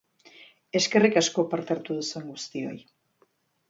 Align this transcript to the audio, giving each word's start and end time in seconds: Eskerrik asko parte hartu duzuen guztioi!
Eskerrik 0.79 1.21
asko 1.23 1.47
parte 1.53 1.79
hartu 1.79 2.01
duzuen 2.01 2.29
guztioi! 2.35 2.77